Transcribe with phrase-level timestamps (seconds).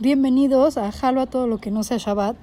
[0.00, 2.34] Bienvenidos a Jalo a todo lo que no sea Shabbat.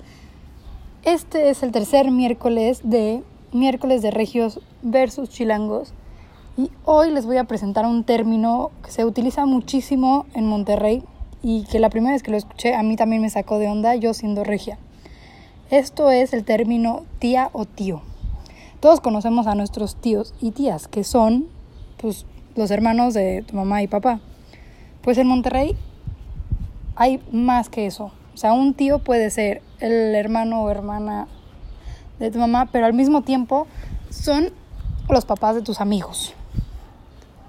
[1.03, 5.93] Este es el tercer miércoles de miércoles de regios versus chilangos.
[6.55, 11.03] Y hoy les voy a presentar un término que se utiliza muchísimo en Monterrey
[11.43, 13.95] y que la primera vez que lo escuché a mí también me sacó de onda,
[13.95, 14.79] yo siendo regia.
[15.69, 18.01] Esto es el término tía o tío.
[18.79, 21.47] Todos conocemos a nuestros tíos y tías, que son
[21.97, 22.25] pues,
[22.55, 24.21] los hermanos de tu mamá y papá.
[25.01, 25.75] Pues en Monterrey
[26.95, 28.11] hay más que eso.
[28.33, 31.27] O sea, un tío puede ser el hermano o hermana
[32.19, 33.67] de tu mamá, pero al mismo tiempo
[34.09, 34.51] son
[35.09, 36.33] los papás de tus amigos.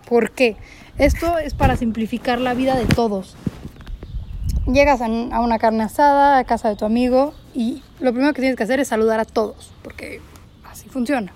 [0.08, 0.56] ¿Por qué?
[0.98, 3.36] Esto es para simplificar la vida de todos.
[4.66, 8.56] Llegas a una carne asada a casa de tu amigo y lo primero que tienes
[8.56, 10.20] que hacer es saludar a todos, porque
[10.70, 11.32] así funciona.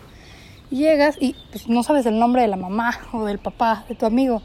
[0.71, 4.07] Llegas y pues, no sabes el nombre de la mamá o del papá de tu
[4.07, 4.43] amigo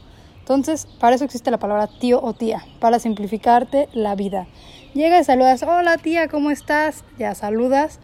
[0.54, 4.46] entonces, para eso existe la palabra tío o tía, para simplificarte la vida.
[4.94, 7.04] Llegas y saludas, hola tía, ¿cómo estás?
[7.18, 7.98] Ya saludas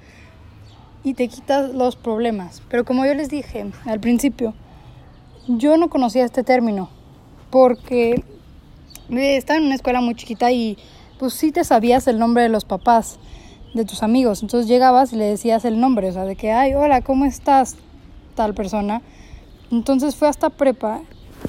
[1.04, 2.62] y te quitas los problemas.
[2.68, 4.54] Pero como yo les dije al principio,
[5.46, 6.90] yo no conocía este término
[7.50, 8.22] porque
[9.10, 10.78] estaba en una escuela muy chiquita y
[11.18, 13.18] pues sí te sabías el nombre de los papás
[13.74, 14.42] de tus amigos.
[14.42, 17.76] Entonces llegabas y le decías el nombre, o sea, de que, ay, hola, ¿cómo estás?
[18.34, 19.02] Tal persona.
[19.70, 21.00] Entonces fue hasta prepa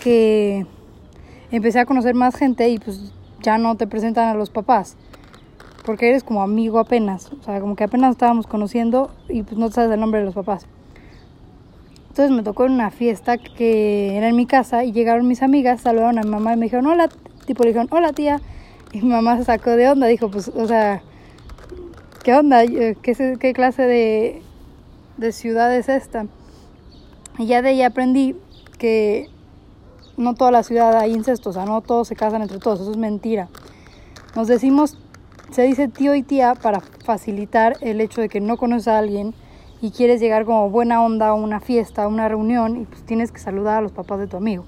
[0.02, 0.66] que
[1.58, 3.12] empecé a conocer más gente y pues
[3.42, 4.96] ya no te presentan a los papás.
[5.86, 7.32] Porque eres como amigo apenas.
[7.32, 10.36] O sea, como que apenas estábamos conociendo y pues no sabes el nombre de los
[10.36, 10.68] papás.
[12.10, 15.82] Entonces me tocó en una fiesta que era en mi casa y llegaron mis amigas,
[15.82, 17.10] saludaron a mi mamá y me dijeron, hola,
[17.46, 18.42] tipo le dijeron, hola tía.
[18.92, 21.02] Y mi mamá se sacó de onda, dijo, pues, o sea,
[22.24, 22.66] ¿qué onda?
[22.66, 24.42] ¿Qué, qué clase de,
[25.18, 26.26] de ciudad es esta?
[27.38, 28.36] Y ya de ahí aprendí
[28.78, 29.30] que
[30.20, 32.98] no toda la ciudad hay incesto, o no todos se casan entre todos, eso es
[32.98, 33.48] mentira.
[34.36, 34.98] Nos decimos,
[35.52, 39.34] se dice tío y tía para facilitar el hecho de que no conoces a alguien
[39.82, 43.32] y quieres llegar como buena onda a una fiesta, a una reunión y pues tienes
[43.32, 44.66] que saludar a los papás de tu amigo.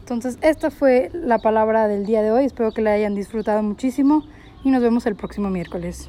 [0.00, 4.24] Entonces, esta fue la palabra del día de hoy, espero que la hayan disfrutado muchísimo
[4.64, 6.08] y nos vemos el próximo miércoles.